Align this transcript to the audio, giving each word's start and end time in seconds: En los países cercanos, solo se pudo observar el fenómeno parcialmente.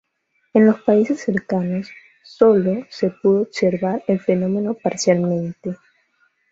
En 0.55 0.65
los 0.65 0.81
países 0.81 1.19
cercanos, 1.21 1.91
solo 2.23 2.87
se 2.89 3.11
pudo 3.11 3.41
observar 3.43 4.03
el 4.07 4.19
fenómeno 4.19 4.73
parcialmente. 4.73 5.77